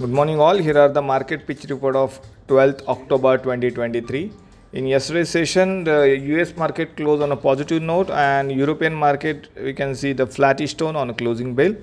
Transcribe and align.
Good 0.00 0.10
morning, 0.10 0.38
all. 0.38 0.56
Here 0.56 0.78
are 0.78 0.88
the 0.88 1.02
market 1.02 1.44
pitch 1.44 1.64
report 1.70 1.96
of 1.96 2.20
12th 2.46 2.86
October 2.86 3.36
2023. 3.36 4.30
In 4.74 4.86
yesterday's 4.86 5.28
session, 5.28 5.82
the 5.82 6.16
US 6.34 6.56
market 6.56 6.96
closed 6.96 7.20
on 7.20 7.32
a 7.32 7.36
positive 7.36 7.82
note, 7.82 8.10
and 8.10 8.52
European 8.52 8.94
market 8.94 9.48
we 9.60 9.72
can 9.72 9.96
see 9.96 10.12
the 10.12 10.24
flattish 10.24 10.74
tone 10.74 10.94
on 10.94 11.10
a 11.10 11.14
closing 11.14 11.52
bell. 11.52 11.74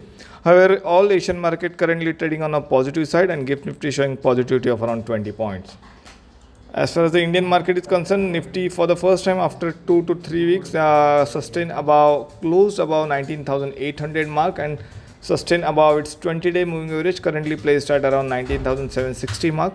However, 0.45 0.77
all 0.85 1.11
Asian 1.11 1.37
market 1.37 1.77
currently 1.77 2.13
trading 2.13 2.41
on 2.41 2.53
a 2.53 2.61
positive 2.61 3.05
side, 3.09 3.29
and 3.29 3.45
GIFT 3.45 3.65
Nifty 3.65 3.91
showing 3.91 4.15
positivity 4.15 4.69
of 4.69 4.81
around 4.81 5.05
20 5.05 5.33
points. 5.33 5.75
As 6.73 6.93
far 6.93 7.03
as 7.03 7.11
the 7.11 7.21
Indian 7.21 7.43
market 7.43 7.77
is 7.77 7.85
concerned, 7.85 8.31
Nifty 8.31 8.69
for 8.69 8.87
the 8.87 8.95
first 8.95 9.25
time 9.25 9.39
after 9.39 9.73
two 9.73 10.03
to 10.03 10.15
three 10.15 10.45
weeks 10.45 10.73
uh, 10.73 11.25
sustained 11.25 11.73
above 11.73 12.39
closed 12.39 12.79
above 12.79 13.09
19,800 13.09 14.29
mark 14.29 14.57
and 14.57 14.79
sustained 15.25 15.63
above 15.63 15.97
its 15.99 16.15
20-day 16.15 16.63
moving 16.65 16.91
average 16.95 17.19
currently 17.19 17.55
placed 17.55 17.89
at 17.89 18.05
around 18.05 18.29
19,760 18.29 19.51
mark, 19.51 19.73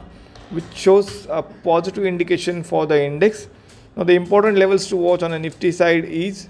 which 0.50 0.64
shows 0.74 1.26
a 1.28 1.42
positive 1.42 2.04
indication 2.04 2.62
for 2.62 2.86
the 2.86 3.02
index. 3.04 3.48
Now 3.96 4.04
the 4.04 4.14
important 4.14 4.58
levels 4.58 4.86
to 4.88 4.96
watch 4.96 5.24
on 5.24 5.32
a 5.32 5.38
Nifty 5.38 5.72
side 5.72 6.04
is 6.04 6.48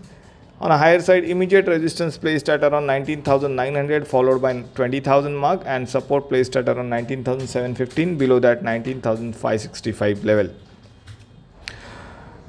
on 0.60 0.70
a 0.70 0.76
higher 0.76 1.00
side 1.00 1.24
immediate 1.24 1.66
resistance 1.66 2.18
placed 2.18 2.50
at 2.50 2.62
around 2.62 2.86
19,900 2.86 4.06
followed 4.06 4.42
by 4.42 4.52
20,000 4.74 5.34
mark 5.34 5.62
and 5.64 5.88
support 5.88 6.28
placed 6.28 6.54
at 6.56 6.68
around 6.68 6.90
19,715 6.90 8.18
below 8.18 8.38
that 8.38 8.62
19,565 8.62 10.24
level. 10.24 10.50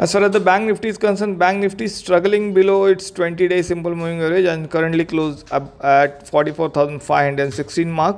As 0.03 0.13
far 0.13 0.23
as 0.23 0.31
the 0.31 0.39
Bank 0.39 0.65
Nifty 0.67 0.87
is 0.87 0.97
concerned, 0.97 1.37
Bank 1.37 1.59
Nifty 1.59 1.83
is 1.83 1.93
struggling 1.93 2.55
below 2.55 2.85
its 2.85 3.11
20 3.11 3.47
day 3.47 3.61
simple 3.61 3.93
moving 3.93 4.19
average 4.19 4.45
and 4.45 4.67
currently 4.67 5.05
closed 5.05 5.47
at 5.51 6.27
44,516 6.27 7.91
mark. 7.91 8.17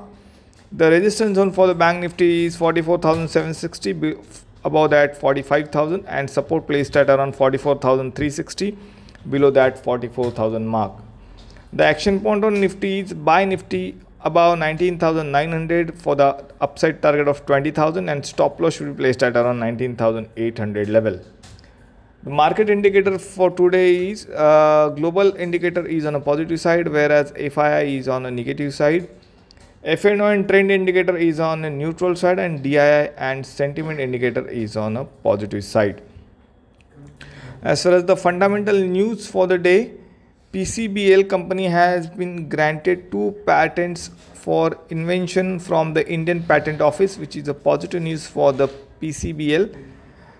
The 0.71 0.89
resistance 0.89 1.35
zone 1.35 1.51
for 1.51 1.67
the 1.67 1.75
Bank 1.75 1.99
Nifty 1.99 2.45
is 2.45 2.55
44,760 2.55 4.15
above 4.63 4.91
that 4.91 5.17
45,000 5.17 6.05
and 6.05 6.29
support 6.29 6.67
placed 6.67 6.95
at 6.95 7.09
around 7.09 7.35
44,360 7.35 8.77
below 9.29 9.51
that 9.51 9.77
44,000 9.83 10.65
mark. 10.65 10.93
The 11.73 11.83
action 11.83 12.21
point 12.21 12.45
on 12.45 12.61
Nifty 12.61 12.99
is 13.01 13.13
buy 13.13 13.43
Nifty 13.43 13.97
above 14.21 14.57
19,900 14.59 15.95
for 15.99 16.15
the 16.15 16.45
upside 16.61 17.01
target 17.01 17.27
of 17.27 17.45
20,000 17.45 18.07
and 18.07 18.25
stop 18.25 18.61
loss 18.61 18.75
should 18.75 18.95
be 18.95 19.03
placed 19.03 19.21
at 19.21 19.35
around 19.35 19.59
19,800 19.59 20.87
level. 20.87 21.19
The 22.23 22.29
market 22.29 22.69
indicator 22.69 23.19
for 23.19 23.51
today 23.51 24.11
is 24.11 24.27
uh, 24.27 24.93
global 24.95 25.35
indicator 25.35 25.85
is 25.85 26.05
on 26.05 26.15
a 26.15 26.21
positive 26.21 26.57
side 26.57 26.87
whereas 26.87 27.33
FII 27.33 27.97
is 27.97 28.07
on 28.07 28.25
a 28.25 28.31
negative 28.31 28.73
side. 28.73 29.09
FNO 29.83 30.33
and 30.33 30.47
trend 30.47 30.71
indicator 30.71 31.17
is 31.17 31.41
on 31.41 31.65
a 31.65 31.69
neutral 31.69 32.15
side 32.15 32.39
and 32.39 32.63
DII 32.63 33.11
and 33.17 33.45
sentiment 33.45 33.99
indicator 33.99 34.47
is 34.47 34.77
on 34.77 34.95
a 34.95 35.03
positive 35.03 35.65
side. 35.65 36.01
As 37.61 37.83
far 37.83 37.91
as 37.91 38.05
the 38.05 38.15
fundamental 38.15 38.79
news 38.79 39.27
for 39.27 39.45
the 39.45 39.57
day, 39.57 39.91
PCBL 40.53 41.27
company 41.27 41.67
has 41.67 42.07
been 42.07 42.47
granted 42.47 43.11
two 43.11 43.35
patents 43.45 44.11
for 44.33 44.77
invention 44.89 45.59
from 45.59 45.93
the 45.93 46.09
Indian 46.09 46.41
Patent 46.41 46.79
Office 46.79 47.17
which 47.17 47.35
is 47.35 47.49
a 47.49 47.53
positive 47.53 48.01
news 48.01 48.25
for 48.25 48.53
the 48.53 48.69
PCBL 49.01 49.75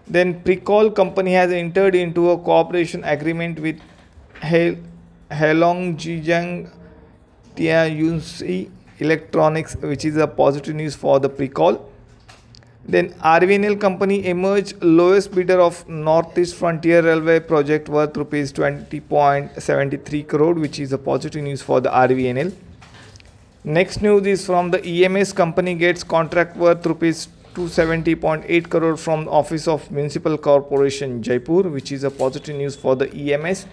then 0.08 0.42
Pricol 0.42 0.94
company 0.94 1.34
has 1.34 1.52
entered 1.52 1.96
into 1.96 2.32
a 2.32 2.38
cooperation 2.38 3.04
agreement 3.04 3.60
with 3.60 3.80
He- 4.42 4.78
Heilong 5.32 5.98
Tianyunsi 7.56 8.70
Electronics, 9.00 9.76
which 9.78 10.06
is 10.06 10.18
a 10.18 10.28
positive 10.28 10.76
news 10.76 10.96
for 10.96 11.20
the 11.20 11.30
Pricol. 11.30 11.82
Then 12.86 13.14
RVNL 13.14 13.80
company 13.80 14.26
emerged 14.28 14.84
lowest 14.84 15.34
bidder 15.34 15.62
of 15.62 15.88
Northeast 15.88 16.56
Frontier 16.56 17.02
Railway 17.02 17.40
project 17.40 17.88
worth 17.88 18.18
rupees 18.18 18.52
20.73 18.52 20.28
crore, 20.28 20.54
which 20.54 20.80
is 20.80 20.92
a 20.92 20.98
positive 20.98 21.44
news 21.44 21.62
for 21.62 21.80
the 21.80 21.90
RVNL. 21.90 22.52
Next 23.64 24.02
news 24.02 24.28
is 24.28 24.46
from 24.46 24.72
the 24.72 24.86
EMS 24.86 25.32
company 25.32 25.76
gets 25.76 26.04
contract 26.04 26.58
worth 26.58 26.86
rupees 26.86 27.30
270.8 27.54 28.70
crore 28.70 28.98
from 28.98 29.26
the 29.26 29.32
Office 29.32 29.68
of 29.68 29.92
Municipal 29.92 30.38
Corporation 30.40 31.22
Jaipur, 31.22 31.70
which 31.70 31.92
is 31.92 32.04
a 32.04 32.10
positive 32.10 32.56
news 32.56 32.76
for 32.76 32.96
the 32.96 33.14
EMS. 33.14 33.68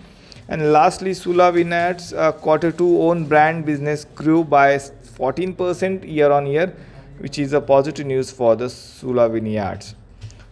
And 0.49 0.73
lastly, 0.73 1.15
Sula 1.15 1.51
Vineyards 1.51 2.13
uh, 2.13 2.33
quarter 2.33 2.73
two 2.73 3.01
own 3.01 3.25
brand 3.27 3.65
business 3.65 4.05
grew 4.15 4.45
by 4.45 4.75
14% 4.77 6.07
year 6.07 6.31
on 6.31 6.47
year, 6.47 6.75
which 7.19 7.39
is 7.39 7.55
a 7.55 7.61
positive 7.61 8.07
news 8.07 8.31
for 8.31 8.55
the 8.55 8.69
Sula. 8.69 9.31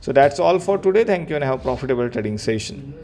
So 0.00 0.12
that's 0.12 0.39
all 0.41 0.59
for 0.59 0.78
today. 0.78 1.05
Thank 1.05 1.28
you 1.28 1.37
and 1.37 1.45
have 1.45 1.60
a 1.60 1.62
profitable 1.62 2.09
trading 2.09 2.39
session. 2.39 2.95